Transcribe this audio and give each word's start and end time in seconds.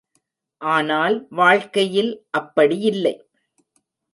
ஆனால், 0.61 1.15
வாழ்க்கையில் 1.31 2.11
அப்படியில்லை. 2.37 3.15